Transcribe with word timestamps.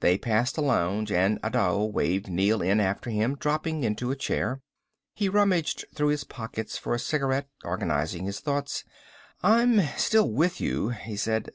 They 0.00 0.18
passed 0.18 0.58
a 0.58 0.60
lounge, 0.60 1.10
and 1.10 1.40
Adao 1.40 1.90
waved 1.90 2.28
Neel 2.28 2.60
in 2.60 2.80
after 2.80 3.08
him, 3.08 3.34
dropping 3.34 3.82
into 3.82 4.10
a 4.10 4.14
chair. 4.14 4.60
He 5.14 5.30
rummaged 5.30 5.86
through 5.94 6.08
his 6.08 6.24
pockets 6.24 6.76
for 6.76 6.92
a 6.94 6.98
cigarette, 6.98 7.48
organizing 7.64 8.26
his 8.26 8.40
thoughts. 8.40 8.84
"I'm 9.42 9.80
still 9.96 10.30
with 10.30 10.60
you," 10.60 10.90
he 10.90 11.16
said. 11.16 11.42